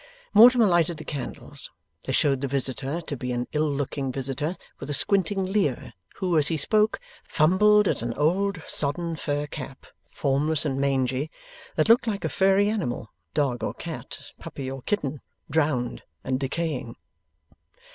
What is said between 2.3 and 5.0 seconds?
the visitor to be an ill looking visitor with a